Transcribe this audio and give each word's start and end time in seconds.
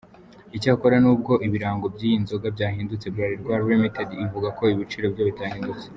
Icyakora 0.55 0.95
nubwo 1.03 1.33
ibirango 1.47 1.85
by’iyi 1.95 2.17
nzoga 2.23 2.47
byahindutse, 2.55 3.05
Bralirwa 3.13 3.53
Ltd, 3.65 4.09
ivuga 4.25 4.47
ko 4.57 4.63
ibiciro 4.73 5.05
byo 5.13 5.23
bitahindutse. 5.29 5.85